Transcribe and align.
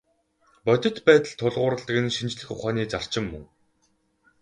Бодит 0.65 0.97
байдалд 1.07 1.35
тулгуурладаг 1.39 1.97
нь 2.03 2.13
шинжлэх 2.15 2.49
ухааны 2.53 2.83
зарчим 2.91 3.25
мөн. 3.31 3.43